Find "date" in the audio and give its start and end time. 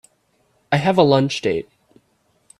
1.41-1.69